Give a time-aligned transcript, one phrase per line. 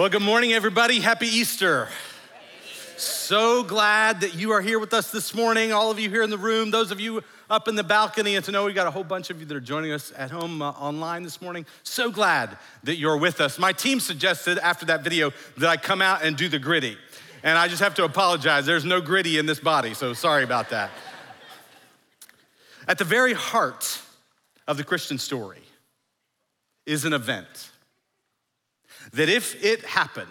[0.00, 0.98] Well, good morning, everybody.
[1.00, 1.86] Happy Easter.
[2.96, 5.74] So glad that you are here with us this morning.
[5.74, 8.42] All of you here in the room, those of you up in the balcony, and
[8.46, 10.62] to know we got a whole bunch of you that are joining us at home
[10.62, 11.66] uh, online this morning.
[11.82, 13.58] So glad that you're with us.
[13.58, 16.96] My team suggested after that video that I come out and do the Griddy.
[17.42, 18.64] And I just have to apologize.
[18.64, 20.90] There's no Griddy in this body, so sorry about that.
[22.88, 24.00] At the very heart
[24.66, 25.60] of the Christian story
[26.86, 27.69] is an event
[29.12, 30.28] that, if it happened,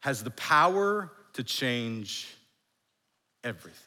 [0.00, 2.28] has the power to change
[3.42, 3.82] everything.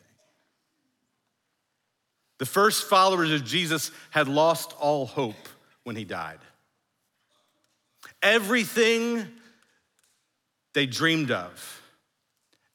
[2.40, 5.50] The first followers of Jesus had lost all hope
[5.84, 6.40] when he died.
[8.22, 9.28] Everything
[10.74, 11.82] they dreamed of,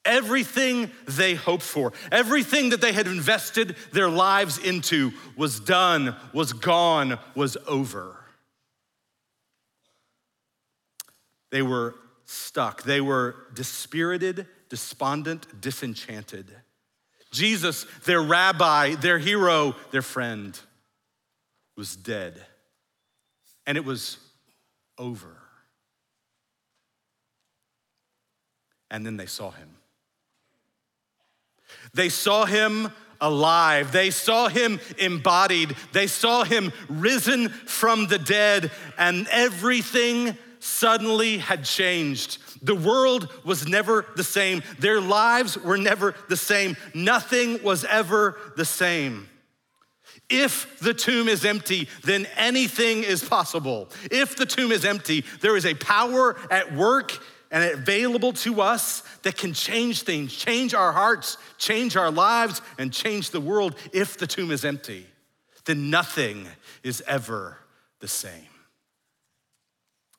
[0.05, 6.53] everything they hoped for, everything that they had invested their lives into was done, was
[6.53, 8.17] gone, was over.
[11.55, 16.51] They were stuck, they were dispirited, despondent, disenchanted.
[17.31, 20.59] Jesus, their rabbi, their hero, their friend,
[21.77, 22.45] was dead.
[23.69, 24.17] And it was
[24.99, 25.37] over.
[28.91, 29.77] And then they saw him.
[31.93, 33.93] They saw him alive.
[33.93, 35.77] They saw him embodied.
[35.93, 42.39] They saw him risen from the dead, and everything suddenly had changed.
[42.65, 44.63] The world was never the same.
[44.79, 46.77] Their lives were never the same.
[46.95, 49.29] Nothing was ever the same.
[50.31, 53.91] If the tomb is empty, then anything is possible.
[54.11, 57.19] If the tomb is empty, there is a power at work
[57.51, 62.91] and available to us that can change things, change our hearts, change our lives, and
[62.91, 63.77] change the world.
[63.93, 65.07] If the tomb is empty,
[65.67, 66.49] then nothing
[66.83, 67.59] is ever
[68.01, 68.49] the same.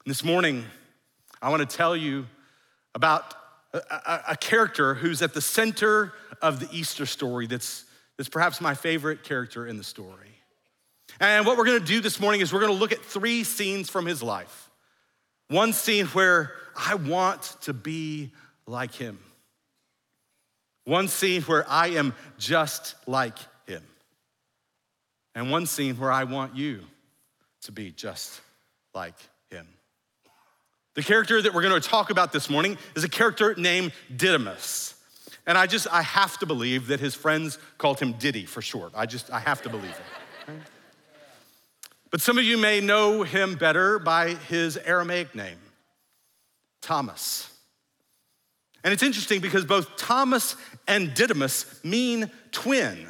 [0.07, 0.63] This morning,
[1.41, 2.27] I want to tell you
[2.93, 3.33] about
[3.73, 8.61] a, a, a, character who's at the center of the Easter story that's, that's perhaps
[8.61, 10.29] my favorite character in the story.
[11.19, 13.43] And what we're going to do this morning is we're going to look at three
[13.43, 14.69] scenes from his life.
[15.47, 18.31] One scene where I want to be
[18.67, 19.17] like him.
[20.83, 23.81] One scene where I am just like him.
[25.33, 26.81] And one scene where I want you
[27.63, 28.39] to be just
[28.93, 29.15] like.
[30.95, 34.95] The character that we're going to talk about this morning is a character named Didymus.
[35.45, 38.93] And I just, I have to believe that his friends called him Diddy for short.
[38.95, 39.91] I just, I have to believe
[40.47, 40.53] it.
[42.11, 45.57] But some of you may know him better by his Aramaic name,
[46.79, 47.51] Thomas.
[48.85, 50.55] And it's interesting because both Thomas
[50.87, 53.05] and Didymus mean twin.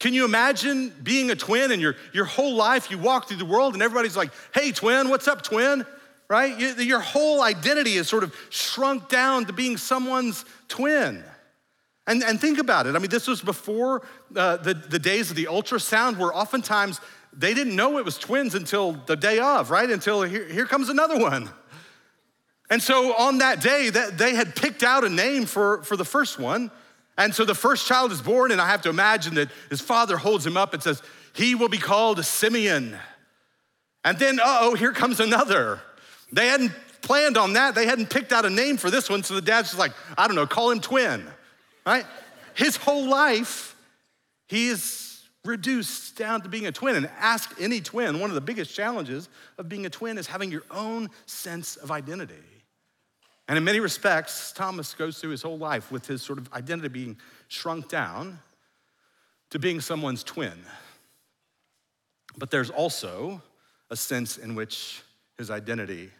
[0.00, 3.44] Can you imagine being a twin and your, your whole life you walk through the
[3.44, 5.86] world and everybody's like, hey, twin, what's up, twin?
[6.28, 6.78] Right?
[6.78, 11.24] Your whole identity is sort of shrunk down to being someone's twin.
[12.06, 12.94] And, and think about it.
[12.96, 14.02] I mean, this was before
[14.34, 17.00] uh, the, the days of the ultrasound, where oftentimes
[17.32, 19.90] they didn't know it was twins until the day of, right?
[19.90, 21.50] Until here, here comes another one.
[22.70, 26.04] And so on that day, that they had picked out a name for, for the
[26.04, 26.70] first one.
[27.16, 30.16] And so the first child is born, and I have to imagine that his father
[30.16, 31.02] holds him up and says,
[31.32, 32.96] He will be called Simeon.
[34.04, 35.80] And then, oh, here comes another.
[36.32, 36.72] They hadn't
[37.02, 37.74] planned on that.
[37.74, 39.22] They hadn't picked out a name for this one.
[39.22, 41.26] So the dad's just like, I don't know, call him twin,
[41.86, 42.04] right?
[42.54, 43.76] His whole life,
[44.46, 46.96] he is reduced down to being a twin.
[46.96, 50.50] And ask any twin, one of the biggest challenges of being a twin is having
[50.50, 52.34] your own sense of identity.
[53.48, 56.88] And in many respects, Thomas goes through his whole life with his sort of identity
[56.88, 57.16] being
[57.48, 58.40] shrunk down
[59.50, 60.58] to being someone's twin.
[62.36, 63.42] But there's also
[63.90, 65.02] a sense in which
[65.38, 66.10] his identity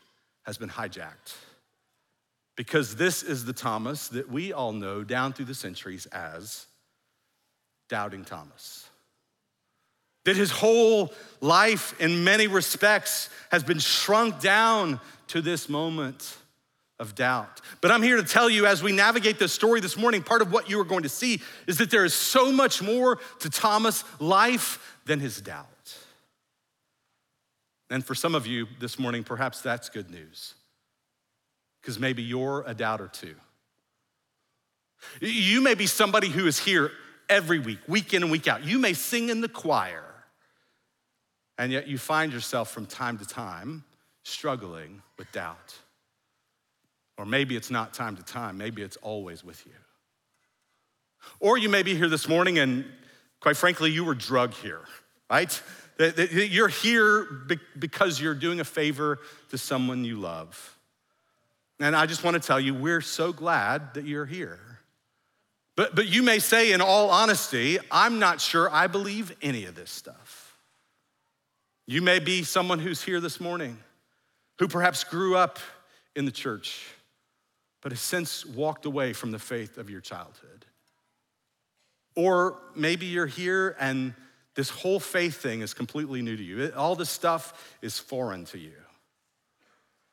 [0.45, 1.35] has been hijacked.
[2.57, 6.67] Because this is the Thomas that we all know down through the centuries as
[7.89, 8.89] Doubting Thomas.
[10.25, 16.37] That his whole life, in many respects, has been shrunk down to this moment
[16.99, 17.61] of doubt.
[17.81, 20.53] But I'm here to tell you as we navigate this story this morning, part of
[20.53, 24.05] what you are going to see is that there is so much more to Thomas'
[24.21, 25.67] life than his doubt.
[27.91, 30.55] And for some of you this morning, perhaps that's good news,
[31.81, 33.35] because maybe you're a doubter too.
[35.21, 36.91] You may be somebody who is here
[37.29, 38.65] every week, week in and week out.
[38.65, 40.05] You may sing in the choir,
[41.57, 43.85] and yet you find yourself from time to time
[44.23, 45.77] struggling with doubt.
[47.17, 49.73] Or maybe it's not time to time, maybe it's always with you.
[51.41, 52.85] Or you may be here this morning and,
[53.41, 54.83] quite frankly, you were drugged here,
[55.31, 55.63] right?
[55.99, 57.27] That, you're here
[57.79, 59.19] because you're doing a favor
[59.51, 60.77] to someone you love.
[61.81, 64.59] And I just want to tell you, we're so glad that you're here.
[65.77, 69.75] But, but you may say, in all honesty, I'm not sure I believe any of
[69.75, 70.57] this stuff.
[71.87, 73.79] You may be someone who's here this morning
[74.59, 75.59] who perhaps grew up
[76.17, 76.85] in the church,
[77.81, 80.67] but has since walked away from the faith of your childhood.
[82.17, 84.15] Or maybe you're here and
[84.59, 86.73] this whole faith thing is completely new to you.
[86.77, 88.73] All this stuff is foreign to you.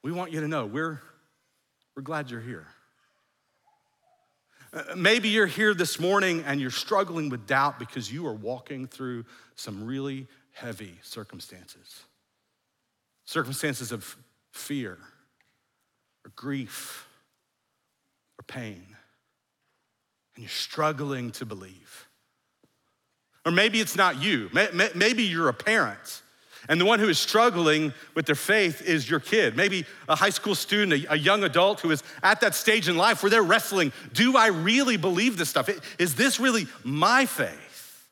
[0.04, 1.02] We want you to know we're,
[1.96, 2.68] we're glad you're here.
[4.72, 8.86] Uh, maybe you're here this morning and you're struggling with doubt because you are walking
[8.86, 9.26] through
[9.56, 12.04] some really heavy circumstances
[13.26, 14.16] circumstances of
[14.52, 15.00] fear
[16.24, 17.08] or grief
[18.38, 18.86] or pain,
[20.36, 22.08] and you're struggling to believe.
[23.46, 24.50] Or maybe it's not you,
[24.96, 26.22] maybe you're a parent
[26.68, 30.30] and the one who is struggling with their faith is your kid, maybe a high
[30.30, 33.92] school student, a, young adult who is at that stage in life where they're wrestling
[34.14, 35.70] do I really believe this stuff?
[36.00, 38.08] Is this really my faith?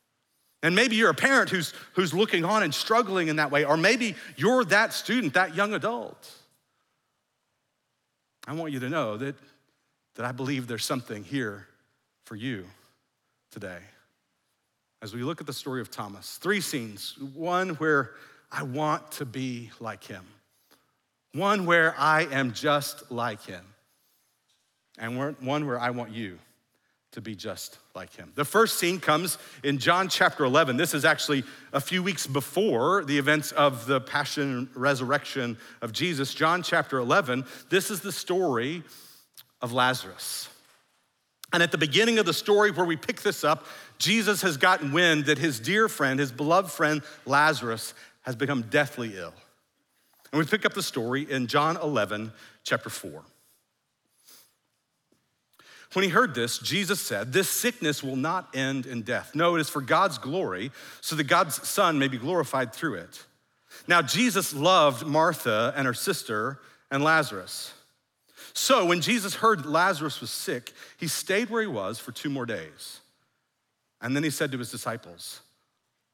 [0.62, 3.76] And maybe you're a parent who's, who's looking on and struggling in that way, or
[3.76, 6.32] maybe you're that student, that young adult.
[8.48, 9.36] I want you to know that,
[10.16, 11.68] that I believe there's something here
[12.26, 12.66] for you
[13.52, 13.80] today.
[15.04, 17.18] As we look at the story of Thomas, three scenes.
[17.36, 18.12] One where
[18.50, 20.26] I want to be like him.
[21.34, 23.66] One where I am just like him.
[24.98, 26.40] And one where I want you
[27.12, 28.32] to be just like him.
[28.36, 30.78] The first scene comes in John chapter 11.
[30.78, 35.92] This is actually a few weeks before the events of the passion and resurrection of
[35.92, 36.34] Jesus.
[36.34, 38.84] John chapter 11, this is the story
[39.62, 40.48] of Lazarus.
[41.54, 43.68] And at the beginning of the story where we pick this up,
[44.00, 49.16] Jesus has gotten wind that his dear friend, his beloved friend Lazarus, has become deathly
[49.16, 49.34] ill.
[50.32, 52.34] And we pick up the story in John 11,
[52.64, 53.24] chapter 4.
[55.94, 59.36] When he heard this, Jesus said, This sickness will not end in death.
[59.36, 60.72] No, it is for God's glory,
[61.02, 63.24] so that God's Son may be glorified through it.
[63.88, 66.60] Now, Jesus loved Martha and her sister
[66.90, 67.74] and Lazarus.
[68.56, 72.46] So, when Jesus heard Lazarus was sick, he stayed where he was for two more
[72.46, 73.02] days.
[74.00, 75.42] And then he said to his disciples,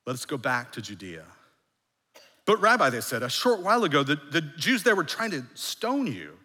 [0.05, 1.25] Let us go back to Judea.
[2.45, 5.43] But, Rabbi, they said, a short while ago, the, the Jews there were trying to
[5.53, 6.37] stone you,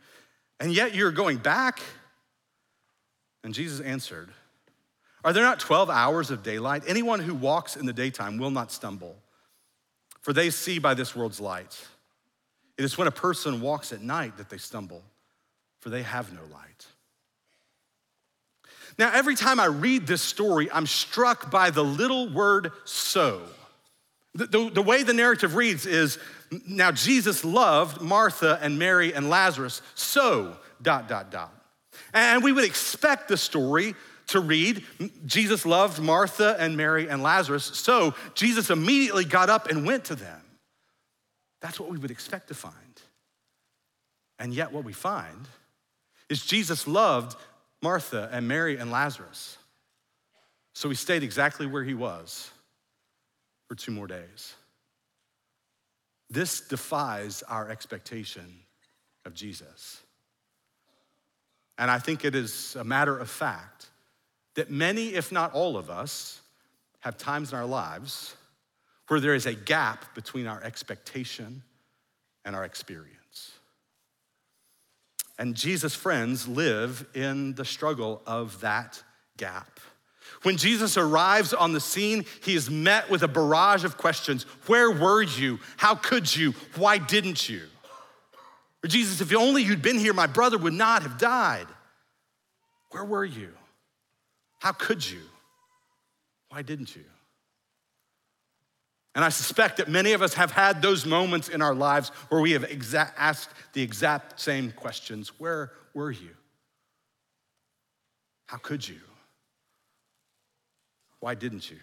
[0.61, 1.81] and yet you're going back?
[3.45, 4.31] And Jesus answered,
[5.25, 6.83] Are there not 12 hours of daylight?
[6.87, 9.17] Anyone who walks in the daytime will not stumble,
[10.21, 11.87] for they see by this world's light.
[12.77, 15.03] It is when a person walks at night that they stumble,
[15.85, 16.87] for they have no light.
[18.99, 23.43] Now, every time I read this story, I'm struck by the little word so.
[24.35, 26.19] The, the, the, way the narrative reads is
[26.67, 31.53] now Jesus loved Martha and Mary and Lazarus, so dot, dot, dot.
[32.15, 33.95] And we would expect the story
[34.29, 34.85] to read
[35.27, 40.15] Jesus loved Martha and Mary and Lazarus, so Jesus immediately got up and went to
[40.15, 40.41] them.
[41.61, 42.75] That's what we would expect to find.
[44.39, 45.49] And yet, what we find
[46.29, 47.37] is Jesus loved
[47.83, 49.59] Martha and Mary and Lazarus.
[50.75, 52.51] So he stayed exactly where he was
[53.69, 54.55] for two more days.
[56.31, 58.61] This defies our expectation
[59.25, 60.03] of Jesus.
[61.79, 63.87] And I think it is a matter of fact
[64.55, 66.41] that many, if not all of us,
[67.01, 68.35] have times in our lives
[69.09, 71.63] where there is a gap between our expectation
[72.45, 73.24] and our experience.
[75.39, 79.03] And Jesus' friends live in the struggle of that
[79.37, 79.81] gap.
[80.43, 84.91] When Jesus arrives on the scene, he is met with a barrage of questions Where
[84.91, 85.59] were you?
[85.77, 86.53] How could you?
[86.77, 87.63] Why didn't you?
[88.85, 91.67] Or Jesus, if only you'd been here, my brother would not have died.
[92.91, 93.51] Where were you?
[94.59, 95.21] How could you?
[96.51, 97.05] Why didn't you?
[99.15, 102.41] And I suspect that many of us have had those moments in our lives where
[102.41, 106.31] we have exa- asked the exact same questions Where were you?
[108.47, 109.01] How could you?
[111.21, 111.79] Why didn't you?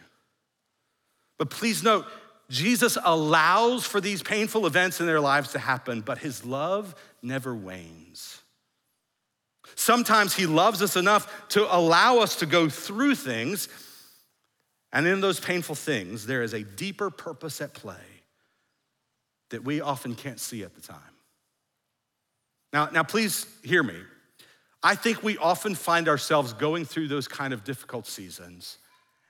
[1.38, 2.05] But please note,
[2.50, 7.55] Jesus allows for these painful events in their lives to happen, but his love never
[7.55, 8.41] wanes.
[9.75, 13.69] Sometimes he loves us enough to allow us to go through things,
[14.93, 17.95] and in those painful things, there is a deeper purpose at play
[19.50, 20.98] that we often can't see at the time.
[22.74, 23.98] Now, now please hear me.
[24.83, 28.77] I think we often find ourselves going through those kind of difficult seasons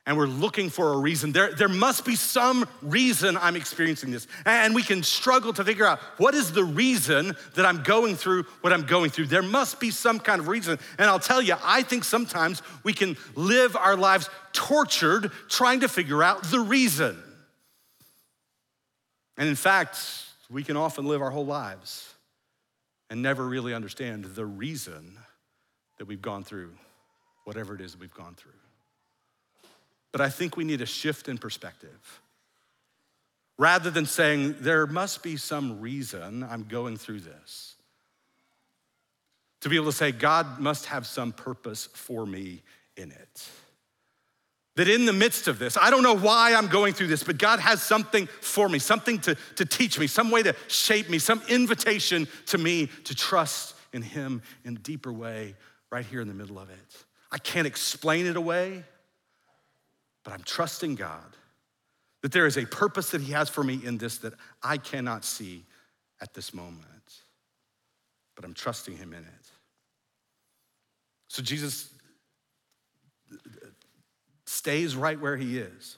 [0.08, 1.32] and we're looking for a reason.
[1.32, 4.26] There, there must be some reason I'm experiencing this.
[4.46, 8.44] And we can struggle to figure out what is the reason that I'm going through
[8.62, 9.28] what I'm going through.
[9.28, 10.80] There must be some kind of reason.
[10.98, 15.88] And I'll tell you, I think sometimes we can live our lives tortured trying to
[15.88, 17.22] figure out the reason.
[19.38, 20.00] And in fact,
[20.50, 22.12] we can often live our whole lives
[23.12, 25.18] and never really understand the reason
[26.00, 26.72] that we've gone through
[27.44, 28.52] whatever it is that we've gone through.
[30.12, 32.22] But I think we need a shift in perspective.
[33.58, 37.76] Rather than saying, there must be some reason I'm going through this,
[39.62, 42.64] to be able to say, God must have some purpose for me
[42.98, 43.50] in it.
[44.76, 47.38] That in the midst of this, I don't know why I'm going through this, but
[47.38, 51.20] God has something for me, something to, to teach me, some way to shape me,
[51.20, 55.56] some invitation to me to trust in Him in a deeper way
[55.92, 57.06] right here in the middle of it.
[57.32, 58.84] I can't explain it away.
[60.24, 61.36] But I'm trusting God
[62.22, 65.26] that there is a purpose that He has for me in this that I cannot
[65.26, 65.66] see
[66.22, 66.86] at this moment.
[68.36, 69.52] But I'm trusting Him in it.
[71.28, 71.94] So Jesus
[74.46, 75.98] stays right where He is.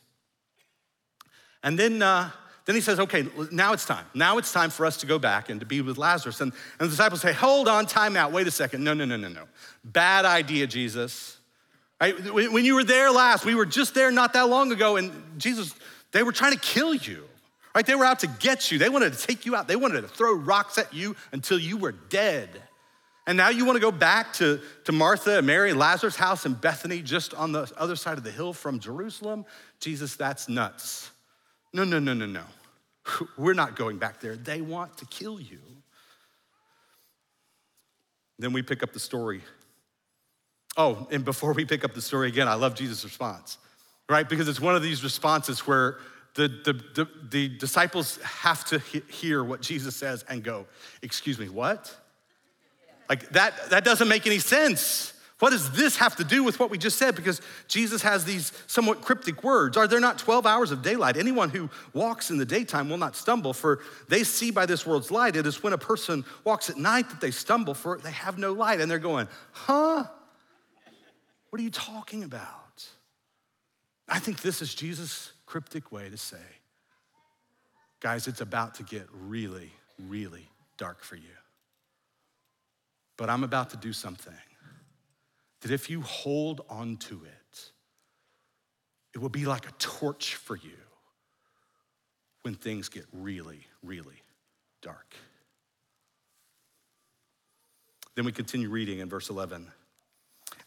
[1.63, 2.29] And then, uh,
[2.65, 4.05] then he says, okay, now it's time.
[4.13, 6.41] Now it's time for us to go back and to be with Lazarus.
[6.41, 8.83] And, and the disciples say, hold on, time out, wait a second.
[8.83, 9.43] No, no, no, no, no.
[9.83, 11.37] Bad idea, Jesus.
[12.01, 12.33] Right?
[12.33, 15.73] When you were there last, we were just there not that long ago, and Jesus,
[16.11, 17.23] they were trying to kill you.
[17.75, 17.85] Right?
[17.85, 18.77] They were out to get you.
[18.77, 19.67] They wanted to take you out.
[19.67, 22.49] They wanted to throw rocks at you until you were dead.
[23.25, 26.53] And now you want to go back to, to Martha and Mary, Lazarus' house in
[26.53, 29.45] Bethany, just on the other side of the hill from Jerusalem?
[29.79, 31.09] Jesus, that's nuts.
[31.73, 32.43] No, no, no, no, no.
[33.37, 34.35] We're not going back there.
[34.35, 35.59] They want to kill you.
[38.37, 39.41] Then we pick up the story
[40.75, 43.57] Oh, and before we pick up the story again, I love Jesus' response,
[44.09, 44.27] right?
[44.27, 45.97] Because it's one of these responses where
[46.35, 50.65] the, the, the, the disciples have to he- hear what Jesus says and go,
[51.01, 51.95] Excuse me, what?
[53.09, 55.13] Like that, that doesn't make any sense.
[55.39, 57.15] What does this have to do with what we just said?
[57.15, 59.75] Because Jesus has these somewhat cryptic words.
[59.75, 61.17] Are there not 12 hours of daylight?
[61.17, 65.11] Anyone who walks in the daytime will not stumble, for they see by this world's
[65.11, 65.35] light.
[65.35, 68.53] It is when a person walks at night that they stumble, for they have no
[68.53, 68.79] light.
[68.79, 70.05] And they're going, huh?
[71.53, 72.83] What are you talking about?
[74.09, 76.41] I think this is Jesus' cryptic way to say,
[77.99, 81.35] guys, it's about to get really, really dark for you.
[83.17, 84.33] But I'm about to do something
[85.61, 87.71] that if you hold on to it,
[89.13, 90.79] it will be like a torch for you
[92.41, 94.23] when things get really, really
[94.81, 95.13] dark.
[98.15, 99.67] Then we continue reading in verse 11.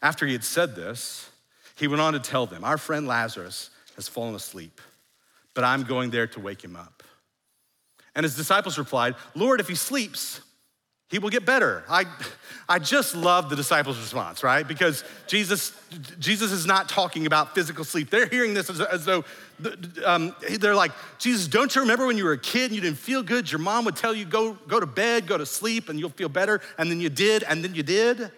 [0.01, 1.29] After he had said this,
[1.75, 4.81] he went on to tell them, Our friend Lazarus has fallen asleep,
[5.53, 7.03] but I'm going there to wake him up.
[8.15, 10.41] And his disciples replied, Lord, if he sleeps,
[11.09, 11.83] he will get better.
[11.87, 12.05] I,
[12.67, 14.67] I just love the disciples' response, right?
[14.67, 15.71] Because Jesus,
[16.19, 18.09] Jesus is not talking about physical sleep.
[18.09, 19.23] They're hearing this as, as though
[20.03, 22.97] um, they're like, Jesus, don't you remember when you were a kid and you didn't
[22.97, 23.49] feel good?
[23.49, 26.27] Your mom would tell you, go, go to bed, go to sleep, and you'll feel
[26.27, 26.59] better.
[26.77, 28.31] And then you did, and then you did.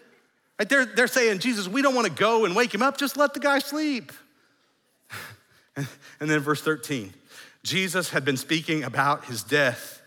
[0.60, 0.68] Right?
[0.68, 3.34] They're, they're saying, Jesus, we don't want to go and wake him up, just let
[3.34, 4.12] the guy sleep.
[6.20, 7.14] And then verse 13
[7.64, 10.02] Jesus had been speaking about his death,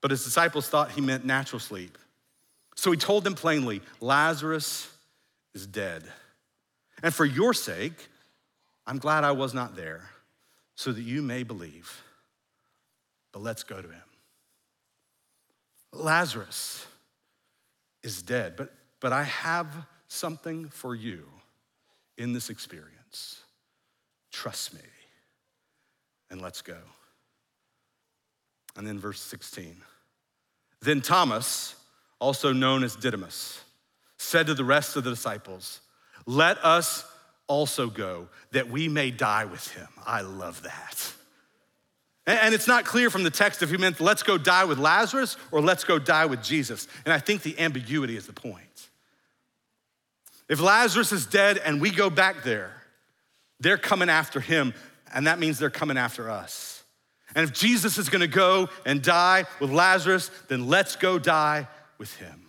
[0.00, 1.98] but his disciples thought he meant natural sleep.
[2.76, 4.88] So he told them plainly, Lazarus
[5.54, 6.04] is dead.
[7.02, 8.08] And for your sake,
[8.86, 10.08] I'm glad I was not there,
[10.76, 12.02] so that you may believe.
[13.32, 14.02] But let's go to him.
[15.92, 16.86] Lazarus
[18.02, 19.68] is dead, but but I have
[20.06, 21.24] something for you
[22.16, 23.40] in this experience.
[24.30, 24.80] Trust me.
[26.30, 26.78] And let's go.
[28.76, 29.76] And then verse 16.
[30.80, 31.74] Then Thomas,
[32.20, 33.60] also known as Didymus,
[34.18, 35.80] said to the rest of the disciples,
[36.24, 37.04] Let us
[37.48, 39.88] also go that we may die with him.
[40.06, 41.12] I love that.
[42.24, 45.36] And it's not clear from the text if he meant let's go die with Lazarus
[45.50, 46.86] or let's go die with Jesus.
[47.04, 48.90] And I think the ambiguity is the point.
[50.48, 52.72] If Lazarus is dead and we go back there,
[53.60, 54.74] they're coming after him,
[55.14, 56.84] and that means they're coming after us.
[57.34, 61.68] And if Jesus is gonna go and die with Lazarus, then let's go die
[61.98, 62.42] with him.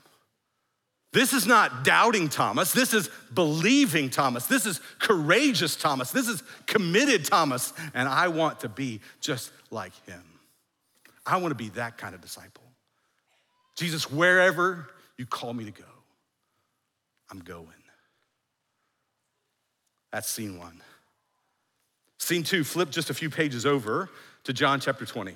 [1.13, 2.71] This is not doubting Thomas.
[2.73, 4.47] This is believing Thomas.
[4.47, 6.09] This is courageous Thomas.
[6.09, 7.71] This is committed Thomas.
[7.93, 10.23] And I want to be just like him.
[11.23, 12.63] I want to be that kind of disciple.
[13.75, 15.83] Jesus, wherever you call me to go,
[17.31, 17.67] I'm going.
[20.13, 20.79] That's scene one.
[22.19, 24.09] Scene two, flip just a few pages over
[24.43, 25.33] to John chapter 20.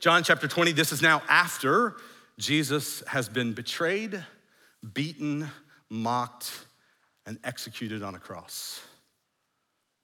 [0.00, 1.94] John chapter 20, this is now after
[2.38, 4.24] Jesus has been betrayed,
[4.94, 5.48] beaten,
[5.90, 6.50] mocked,
[7.26, 8.80] and executed on a cross.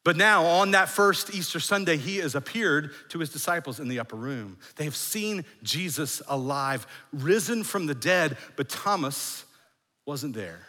[0.04, 4.00] But now, on that first Easter Sunday, he has appeared to his disciples in the
[4.00, 4.58] upper room.
[4.76, 9.44] They have seen Jesus alive, risen from the dead, but Thomas
[10.06, 10.60] wasn't there.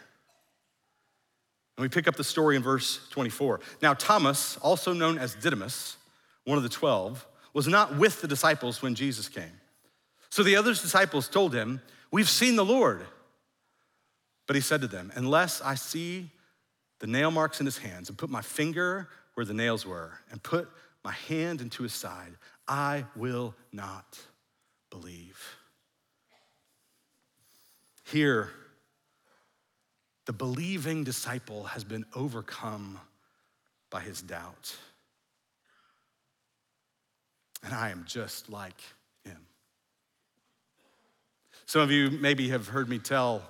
[1.76, 3.60] And we pick up the story in verse 24.
[3.80, 5.96] Now, Thomas, also known as Didymus,
[6.44, 9.60] one of the 12, was not with the disciples when Jesus came.
[10.30, 13.06] So the other disciples told him, We've seen the Lord.
[14.46, 16.30] But he said to them, Unless I see
[16.98, 20.42] the nail marks in his hands and put my finger where the nails were and
[20.42, 20.68] put
[21.04, 22.36] my hand into his side,
[22.68, 24.18] I will not
[24.90, 25.56] believe.
[28.04, 28.50] Here,
[30.26, 32.98] the believing disciple has been overcome
[33.90, 34.76] by his doubt.
[37.64, 38.80] And I am just like
[39.24, 39.38] him.
[41.66, 43.42] Some of you maybe have heard me tell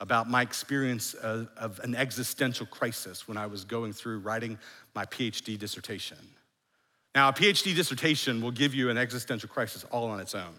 [0.00, 4.58] about my experience of, of, an existential crisis when I was going through writing
[4.96, 6.18] my PhD dissertation.
[7.14, 10.54] Now, a PhD dissertation will give you an existential crisis all on its own.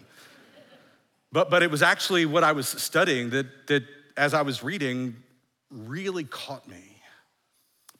[1.30, 3.82] But, but it was actually what I was studying that, that,
[4.16, 5.16] as I was reading,
[5.74, 6.94] really caught me.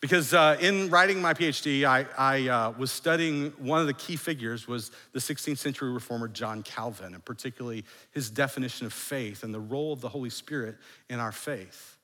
[0.01, 4.17] Because uh, in writing my PhD, I, I uh, was studying one of the key
[4.17, 9.55] figures was the 16th century reformer John Calvin, and particularly his definition of faith and
[9.55, 10.77] the role of the Holy Spirit
[11.09, 11.97] in our faith.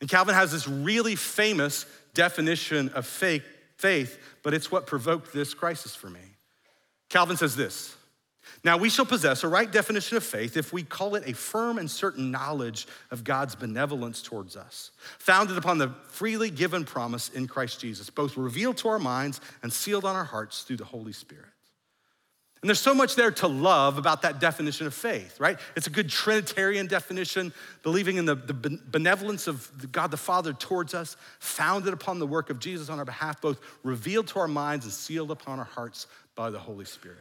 [0.00, 3.44] And Calvin has this really famous definition of faith,
[3.76, 6.20] faith, but it's what provoked this crisis for me.
[7.10, 7.94] Calvin says this
[8.64, 11.78] now, we shall possess a right definition of faith if we call it a firm
[11.78, 17.46] and certain knowledge of God's benevolence towards us, founded upon the freely given promise in
[17.46, 21.12] Christ Jesus, both revealed to our minds and sealed on our hearts through the Holy
[21.12, 21.46] Spirit.
[22.60, 25.60] And there's so much there to love about that definition of faith, right?
[25.76, 27.52] It's a good Trinitarian definition,
[27.84, 32.50] believing in the, the benevolence of God the Father towards us, founded upon the work
[32.50, 36.08] of Jesus on our behalf, both revealed to our minds and sealed upon our hearts
[36.34, 37.18] by the Holy Spirit.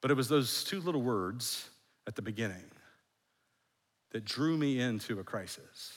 [0.00, 1.68] But it was those two little words
[2.06, 2.70] at the beginning
[4.12, 5.92] that drew me into a crisis.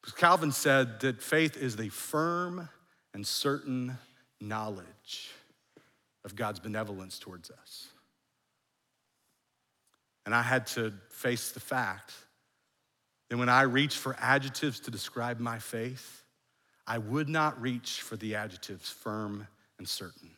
[0.00, 2.68] Because Calvin said that faith is the firm
[3.14, 3.98] and certain
[4.40, 5.30] knowledge
[6.24, 7.88] of God's benevolence towards us.
[10.26, 12.12] And I had to face the fact
[13.28, 16.24] that when I reached for adjectives to describe my faith,
[16.86, 19.46] I would not reach for the adjectives firm
[19.78, 20.30] and certain.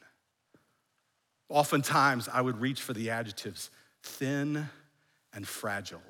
[1.53, 3.71] Oftentimes, I would reach for the adjectives
[4.03, 4.71] thin
[5.35, 6.01] and fragile.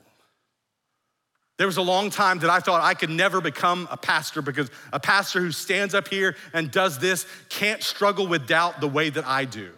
[1.59, 4.71] There was a long time that I thought I could never become a pastor because
[4.93, 9.11] a pastor who stands up here and does this can't struggle with doubt the way
[9.11, 9.73] that I do.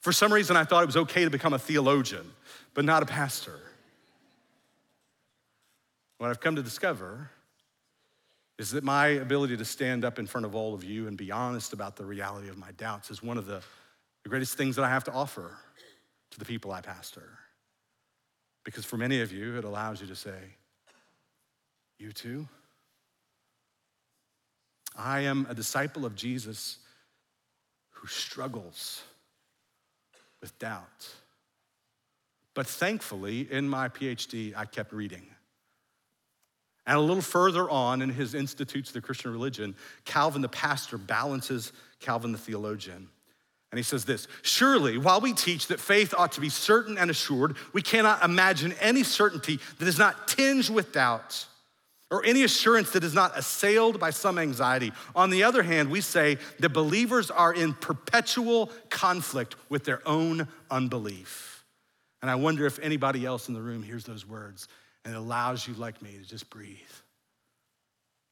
[0.00, 2.24] For some reason, I thought it was okay to become a theologian,
[2.72, 3.60] but not a pastor.
[6.16, 7.30] What I've come to discover
[8.58, 11.30] is that my ability to stand up in front of all of you and be
[11.30, 13.60] honest about the reality of my doubts is one of the
[14.26, 15.56] the greatest things that I have to offer
[16.32, 17.38] to the people I pastor.
[18.64, 20.36] Because for many of you, it allows you to say,
[22.00, 22.48] You too?
[24.98, 26.78] I am a disciple of Jesus
[27.92, 29.04] who struggles
[30.40, 31.08] with doubt.
[32.52, 35.22] But thankfully, in my PhD, I kept reading.
[36.84, 40.98] And a little further on in his Institutes of the Christian Religion, Calvin the pastor
[40.98, 43.08] balances Calvin the theologian.
[43.76, 47.10] And he says this Surely, while we teach that faith ought to be certain and
[47.10, 51.44] assured, we cannot imagine any certainty that is not tinged with doubt
[52.10, 54.94] or any assurance that is not assailed by some anxiety.
[55.14, 60.48] On the other hand, we say that believers are in perpetual conflict with their own
[60.70, 61.62] unbelief.
[62.22, 64.68] And I wonder if anybody else in the room hears those words
[65.04, 66.78] and it allows you, like me, to just breathe.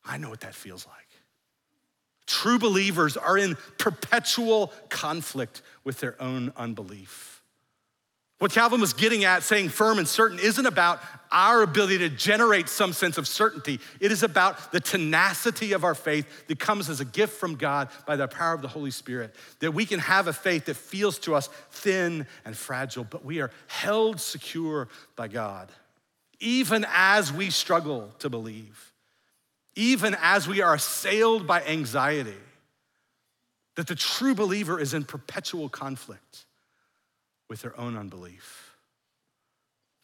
[0.07, 1.14] I know what that feels like.
[2.27, 7.43] True believers are in perpetual conflict with their own unbelief.
[8.39, 12.69] What Calvin was getting at, saying firm and certain, isn't about our ability to generate
[12.69, 13.79] some sense of certainty.
[14.01, 17.89] It is about the tenacity of our faith that comes as a gift from God
[18.07, 19.35] by the power of the Holy Spirit.
[19.61, 23.41] That we can have a faith that feels to us thin and fragile, but we
[23.41, 25.71] are held secure by God,
[26.41, 28.94] even as we struggle to believe
[29.77, 32.35] even as we are assailed by anxiety,
[33.77, 36.47] that the true believer is in perpetual conflict
[37.49, 38.77] with their own unbelief.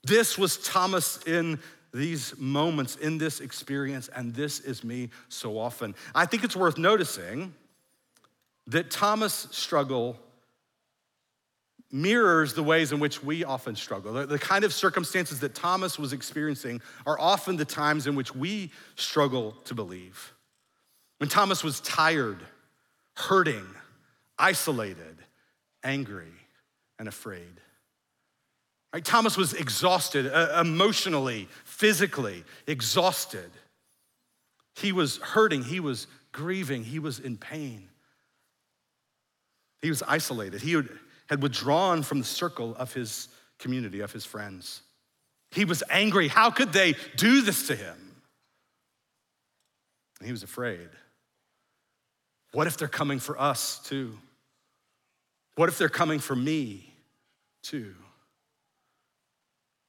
[0.02, 1.58] This was Thomas in
[1.92, 5.94] these moments, in this experience, and this is me so often.
[6.14, 7.54] I think it's worth noticing
[8.66, 10.16] that Thomas' struggle
[11.92, 14.12] mirrors the ways in which we often struggle.
[14.12, 18.34] The, the, kind of circumstances that Thomas was experiencing are often the times in which
[18.34, 20.32] we struggle to believe.
[21.18, 22.38] When Thomas was tired,
[23.14, 23.66] hurting,
[24.38, 25.16] isolated,
[25.82, 26.32] angry,
[26.98, 27.60] and afraid.
[28.92, 29.04] Right?
[29.04, 33.50] Thomas was exhausted, uh, emotionally, physically exhausted.
[34.76, 37.88] He was hurting, he was grieving, he was in pain.
[39.82, 40.60] He was isolated.
[40.60, 40.76] He
[41.30, 43.28] had withdrawn from the circle of his
[43.60, 44.82] community, of his friends.
[45.52, 46.26] He was angry.
[46.26, 47.96] How could they do this to him?
[50.18, 50.88] And he was afraid.
[52.52, 54.18] What if they're coming for us too?
[55.54, 56.92] What if they're coming for me
[57.62, 57.94] too?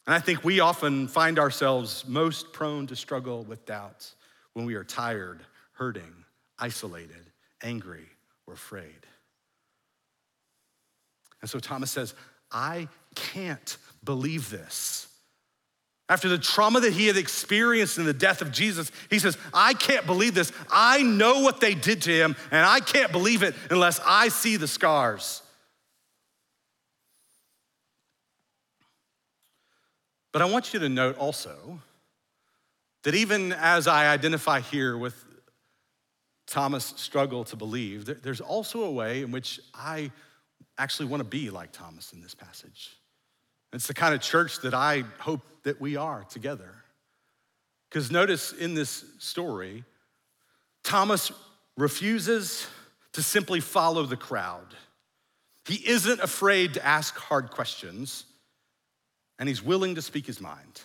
[0.05, 4.15] And I think we often find ourselves most prone to struggle with doubts
[4.53, 5.41] when we are tired,
[5.73, 6.13] hurting,
[6.59, 7.31] isolated,
[7.63, 8.05] angry,
[8.45, 9.07] or afraid.
[11.41, 12.13] And so Thomas says,
[12.51, 15.07] I can't believe this.
[16.09, 19.73] After the trauma that he had experienced in the death of Jesus, he says, I
[19.73, 20.51] can't believe this.
[20.69, 24.57] I know what they did to him, and I can't believe it unless I see
[24.57, 25.41] the scars.
[30.33, 31.79] But I want you to note also
[33.03, 35.25] that even as I identify here with
[36.45, 40.11] Thomas' struggle to believe, there's also a way in which I
[40.77, 42.97] actually want to be like Thomas in this passage.
[43.73, 46.69] It's the kind of church that I hope that we are together.
[47.89, 49.83] Because notice in this story,
[50.83, 51.31] Thomas
[51.77, 52.67] refuses
[53.13, 54.75] to simply follow the crowd.
[55.65, 58.25] He isn't afraid to ask hard questions,
[59.37, 60.81] and he's willing to speak his mind.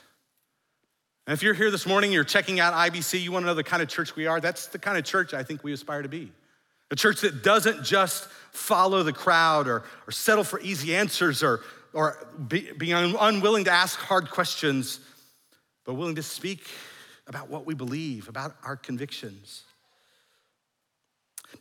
[1.26, 3.64] And if you're here this morning, you're checking out IBC, you want to know the
[3.64, 6.08] kind of church we are, that's the kind of church I think we aspire to
[6.08, 6.30] be.
[6.90, 11.60] A church that doesn't just follow the crowd or, or settle for easy answers or,
[11.92, 15.00] or be, being unwilling to ask hard questions,
[15.84, 16.66] but willing to speak
[17.26, 19.64] about what we believe, about our convictions.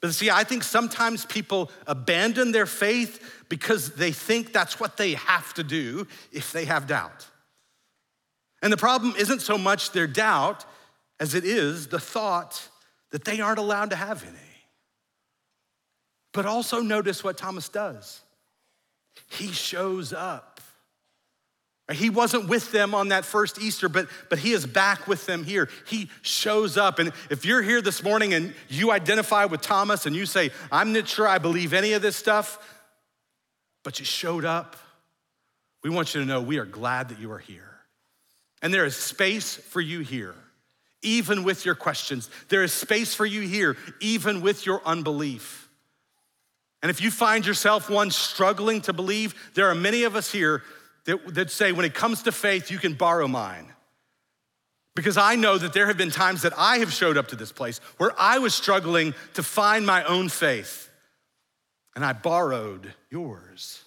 [0.01, 5.13] But see, I think sometimes people abandon their faith because they think that's what they
[5.13, 7.27] have to do if they have doubt.
[8.61, 10.65] And the problem isn't so much their doubt
[11.19, 12.69] as it is the thought
[13.11, 14.54] that they aren't allowed to have any.
[16.35, 18.19] But also notice what Thomas does.
[19.29, 20.59] He shows up.
[21.93, 25.45] He wasn't with them on that first Easter, but, but he is back with them
[25.45, 25.69] here.
[25.87, 26.99] He shows up.
[26.99, 30.91] And if you're here this morning and you identify with Thomas and you say, I'm
[30.91, 32.59] not sure I believe any of this stuff,
[33.83, 34.75] but you showed up,
[35.83, 37.71] we want you to know we are glad that you are here.
[38.61, 40.35] And there is space for you here,
[41.01, 42.29] even with your questions.
[42.49, 45.64] There is space for you here, even with your unbelief.
[46.85, 50.61] And if you find yourself one struggling to believe, there are many of us here
[51.05, 53.73] that, that say, when it comes to faith, you can borrow mine.
[54.93, 57.51] Because I know that there have been times that I have showed up to this
[57.51, 60.91] place where I was struggling to find my own faith,
[61.95, 63.83] and I borrowed yours.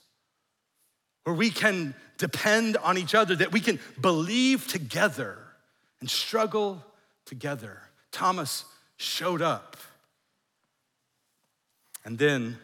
[1.22, 5.38] Where we can depend on each other, that we can believe together
[6.00, 6.84] and struggle
[7.26, 7.80] together.
[8.10, 8.64] Thomas
[8.96, 9.76] showed up.
[12.04, 12.58] And then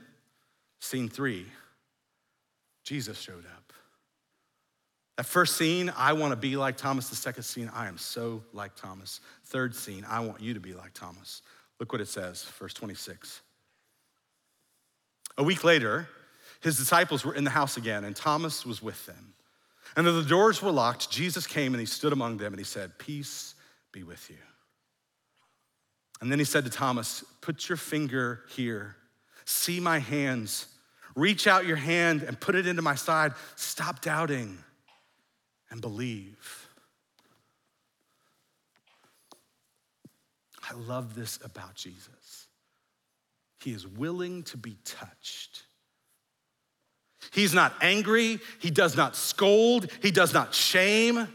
[0.84, 1.46] Scene three,
[2.84, 3.72] Jesus showed up.
[5.16, 7.08] That first scene, I want to be like Thomas.
[7.08, 9.20] The second scene, I am so like Thomas.
[9.46, 11.40] Third scene, I want you to be like Thomas.
[11.80, 13.40] Look what it says, verse 26.
[15.38, 16.06] A week later,
[16.60, 19.32] his disciples were in the house again, and Thomas was with them.
[19.96, 22.64] And though the doors were locked, Jesus came and he stood among them and he
[22.64, 23.54] said, Peace
[23.90, 24.36] be with you.
[26.20, 28.96] And then he said to Thomas, Put your finger here,
[29.46, 30.66] see my hands
[31.14, 33.33] Reach out your hand and put it into my side.
[33.57, 34.59] Stop doubting
[35.70, 36.68] and believe.
[40.70, 42.46] I love this about Jesus.
[43.61, 45.64] He is willing to be touched.
[47.33, 51.27] He's not angry, he does not scold, he does not shame.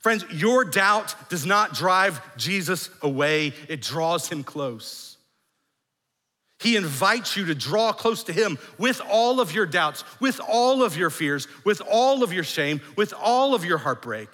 [0.00, 5.17] Friends, your doubt does not drive Jesus away, it draws him close.
[6.60, 10.82] He invites you to draw close to Him with all of your doubts, with all
[10.82, 14.28] of your fears, with all of your shame, with all of your heartbreak,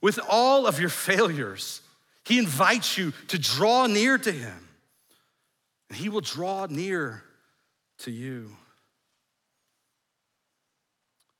[0.00, 1.82] with all of your failures.
[2.24, 4.68] He invites you to draw near to Him,
[5.88, 7.22] and He will draw near
[7.98, 8.56] to you.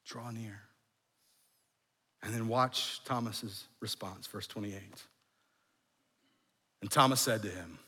[0.04, 0.60] Draw near.
[2.22, 4.82] And then watch Thomas's response, verse 28.
[6.82, 7.78] And Thomas said to him,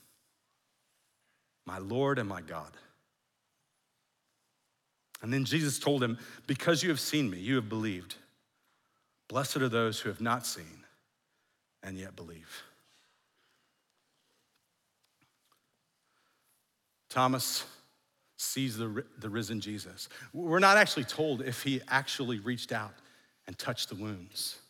[1.66, 2.72] My Lord and my God.
[5.22, 8.16] And then Jesus told him, Because you have seen me, you have believed.
[9.28, 10.84] Blessed are those who have not seen
[11.82, 12.62] and yet believe.
[17.08, 17.64] Thomas
[18.36, 20.08] sees the, the risen Jesus.
[20.32, 22.94] We're not actually told if he actually reached out
[23.46, 24.61] and touched the wounds.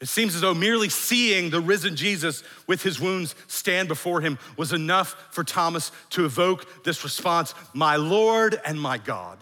[0.00, 4.38] It seems as though merely seeing the risen Jesus with his wounds stand before him
[4.56, 9.38] was enough for Thomas to evoke this response My Lord and my God.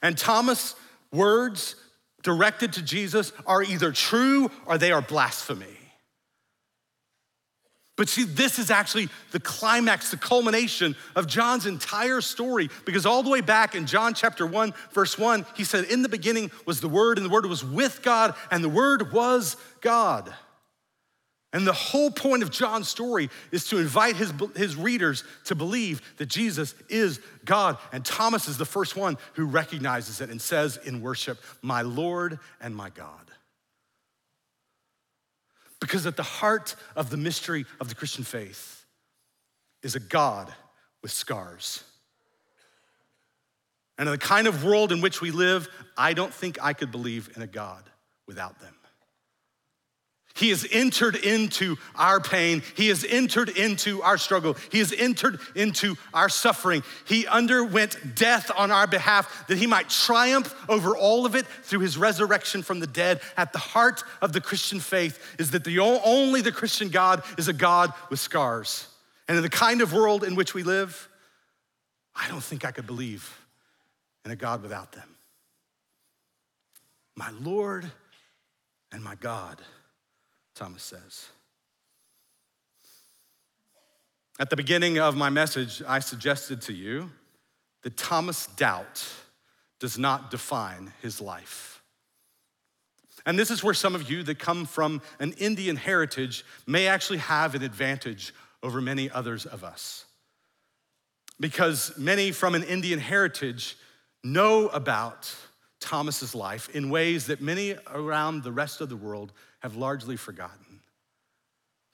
[0.00, 0.74] And Thomas'
[1.12, 1.76] words
[2.22, 5.66] directed to Jesus are either true or they are blasphemy.
[7.96, 12.70] But see, this is actually the climax, the culmination of John's entire story.
[12.86, 16.08] Because all the way back in John chapter 1, verse 1, he said, In the
[16.08, 20.32] beginning was the Word, and the Word was with God, and the Word was God.
[21.52, 26.00] And the whole point of John's story is to invite his, his readers to believe
[26.16, 27.76] that Jesus is God.
[27.92, 32.38] And Thomas is the first one who recognizes it and says in worship, My Lord
[32.58, 33.31] and my God.
[35.82, 38.86] Because at the heart of the mystery of the Christian faith
[39.82, 40.54] is a God
[41.02, 41.82] with scars.
[43.98, 45.68] And in the kind of world in which we live,
[45.98, 47.82] I don't think I could believe in a God
[48.28, 48.74] without them.
[50.34, 52.62] He has entered into our pain.
[52.74, 54.56] He has entered into our struggle.
[54.70, 56.82] He has entered into our suffering.
[57.06, 61.80] He underwent death on our behalf that he might triumph over all of it through
[61.80, 63.20] his resurrection from the dead.
[63.36, 67.48] At the heart of the Christian faith is that the only the Christian God is
[67.48, 68.86] a God with scars.
[69.28, 71.08] And in the kind of world in which we live,
[72.14, 73.38] I don't think I could believe
[74.24, 75.16] in a God without them.
[77.16, 77.90] My Lord
[78.90, 79.60] and my God.
[80.62, 81.26] Thomas says.
[84.38, 87.10] At the beginning of my message, I suggested to you
[87.82, 89.04] that Thomas' doubt
[89.80, 91.82] does not define his life.
[93.26, 97.18] And this is where some of you that come from an Indian heritage may actually
[97.18, 100.04] have an advantage over many others of us.
[101.40, 103.76] Because many from an Indian heritage
[104.22, 105.34] know about
[105.80, 110.72] Thomas's life in ways that many around the rest of the world have largely forgotten.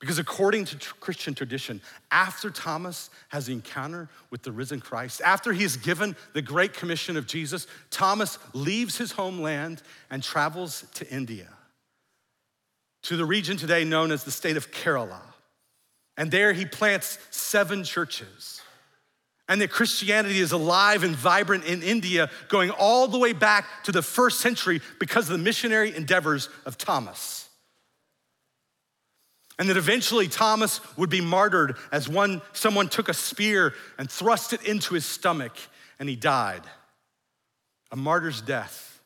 [0.00, 5.52] Because according to Christian tradition, after Thomas has the encounter with the risen Christ, after
[5.52, 11.10] he is given the great commission of Jesus, Thomas leaves his homeland and travels to
[11.12, 11.48] India,
[13.02, 15.20] to the region today known as the state of Kerala.
[16.16, 18.60] And there he plants seven churches.
[19.48, 23.92] And that Christianity is alive and vibrant in India, going all the way back to
[23.92, 27.47] the first century because of the missionary endeavors of Thomas
[29.58, 34.52] and that eventually Thomas would be martyred as one someone took a spear and thrust
[34.52, 35.56] it into his stomach
[35.98, 36.62] and he died.
[37.90, 39.00] A martyr's death.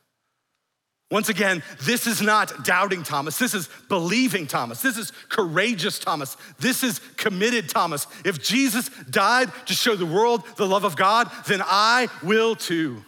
[1.09, 3.37] Once again, this is not doubting Thomas.
[3.37, 4.81] This is believing Thomas.
[4.81, 6.37] This is courageous Thomas.
[6.59, 8.07] This is committed Thomas.
[8.25, 13.03] If Jesus died to show the world the love of God, then I will too.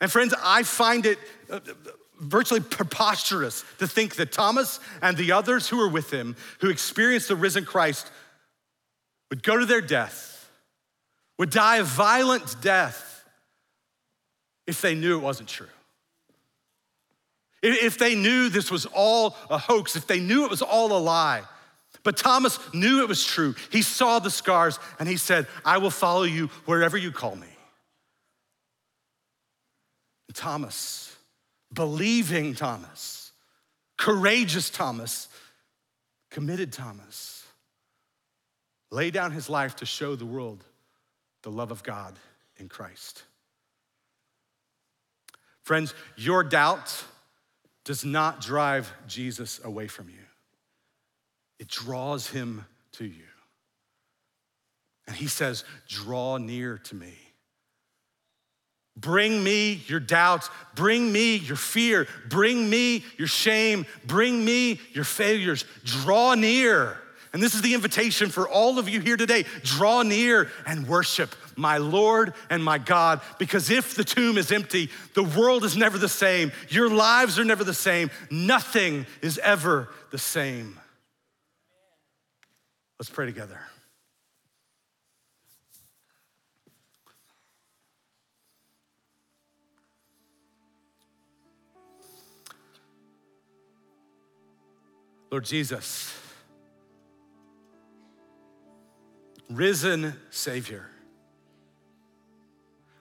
[0.00, 1.18] And friends, I find it
[2.20, 7.28] virtually preposterous to think that Thomas and the others who were with him, who experienced
[7.28, 8.10] the risen Christ,
[9.30, 10.50] would go to their death,
[11.38, 13.24] would die a violent death
[14.66, 15.68] if they knew it wasn't true.
[17.62, 20.98] If they knew this was all a hoax, if they knew it was all a
[20.98, 21.42] lie.
[22.04, 23.54] But Thomas knew it was true.
[23.70, 27.48] He saw the scars and he said, I will follow you wherever you call me.
[30.28, 31.07] And Thomas
[31.72, 33.32] believing Thomas,
[33.96, 35.28] courageous Thomas,
[36.30, 37.44] committed Thomas,
[38.90, 40.64] lay down his life to show the world
[41.42, 42.18] the love of God
[42.56, 43.22] in Christ.
[45.62, 47.04] Friends, your doubt
[47.84, 50.24] does not drive Jesus away from you,
[51.58, 53.24] it draws him to you.
[55.06, 57.14] And he says, Draw near to me.
[59.00, 60.50] Bring me your doubts.
[60.74, 62.08] Bring me your fear.
[62.28, 63.86] Bring me your shame.
[64.04, 65.64] Bring me your failures.
[65.84, 66.98] Draw near.
[67.32, 69.44] And this is the invitation for all of you here today.
[69.62, 74.90] Draw near and worship my Lord and my God, because if the tomb is empty,
[75.14, 76.52] the world is never the same.
[76.68, 78.10] Your lives are never the same.
[78.30, 80.78] Nothing is ever the same.
[82.98, 83.60] Let's pray together.
[95.30, 96.14] Lord Jesus,
[99.50, 100.86] risen Savior,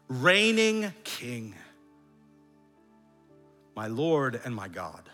[0.10, 1.56] reigning King,
[3.76, 5.10] my Lord and my God,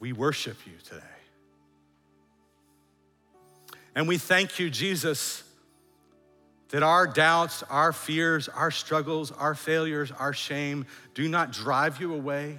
[0.00, 1.02] we worship you today.
[3.94, 5.42] And we thank you, Jesus,
[6.68, 12.14] that our doubts, our fears, our struggles, our failures, our shame do not drive you
[12.14, 12.58] away,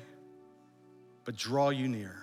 [1.27, 2.15] but draw you near.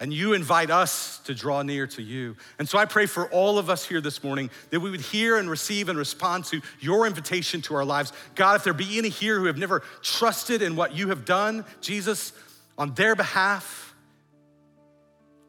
[0.00, 2.34] And you invite us to draw near to you.
[2.58, 5.36] And so I pray for all of us here this morning that we would hear
[5.36, 8.12] and receive and respond to your invitation to our lives.
[8.34, 11.64] God, if there be any here who have never trusted in what you have done,
[11.80, 12.32] Jesus,
[12.76, 13.94] on their behalf,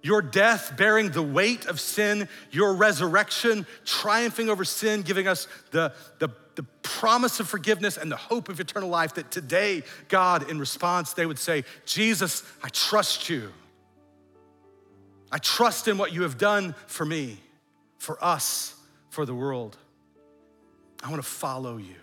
[0.04, 5.92] your death bearing the weight of sin, your resurrection triumphing over sin, giving us the,
[6.20, 10.60] the, the promise of forgiveness and the hope of eternal life, that today, God, in
[10.60, 13.54] response, they would say, Jesus, I trust you.
[15.32, 17.40] I trust in what you have done for me,
[17.98, 18.76] for us,
[19.10, 19.78] for the world.
[21.02, 21.96] I want to follow you.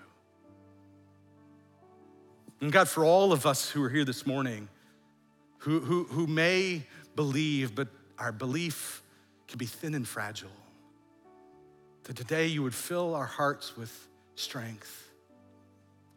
[2.62, 4.70] And God, for all of us who are here this morning,
[5.58, 6.82] who, who, who may
[7.14, 7.88] believe, but
[8.18, 9.02] our belief
[9.48, 10.48] can be thin and fragile,
[12.04, 15.10] that today you would fill our hearts with strength,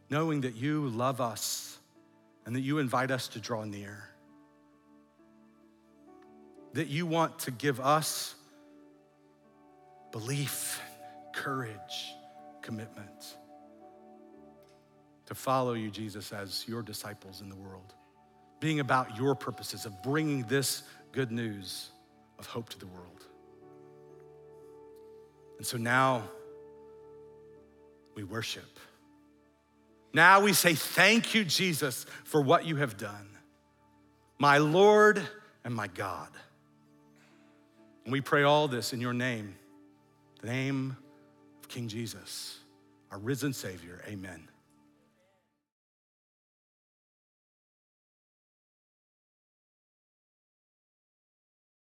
[0.09, 1.79] knowing that you love us
[2.45, 4.09] and that you invite us to draw near
[6.73, 8.35] that you want to give us
[10.11, 10.81] belief,
[11.33, 12.15] courage,
[12.61, 13.37] commitment
[15.25, 17.93] to follow you, Jesus, as your disciples in the world,
[18.59, 21.89] being about your purposes of bringing this good news
[22.39, 23.25] of hope to the world.
[25.57, 26.23] And so now
[28.15, 28.79] we worship.
[30.13, 33.29] Now we say, Thank you, Jesus, for what you have done,
[34.37, 35.21] my Lord
[35.63, 36.29] and my God.
[38.05, 39.55] And we pray all this in your name,
[40.41, 40.97] the name
[41.61, 42.57] of King Jesus,
[43.11, 44.01] our risen Savior.
[44.07, 44.47] Amen.